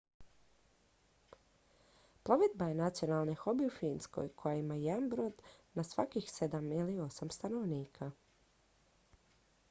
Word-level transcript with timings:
plovidba 2.29 2.69
je 2.69 2.77
nacionalni 2.79 3.35
hobi 3.41 3.67
u 3.67 3.73
finskoj 3.75 4.31
koja 4.43 4.55
ima 4.61 4.75
jedan 4.75 5.09
brod 5.09 5.43
na 5.73 5.83
svakih 5.83 6.31
sedam 6.31 6.71
ili 6.71 6.99
osam 6.99 7.29
stanovnika 7.29 8.11